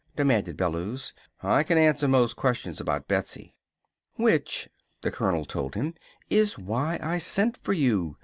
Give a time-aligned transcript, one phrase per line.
[0.15, 1.13] demanded Bellews.
[1.43, 3.53] "I can answer most questions about Betsy!"
[4.15, 4.67] "Which,"
[5.01, 5.93] the colonel told him,
[6.27, 8.17] "is why I sent for you.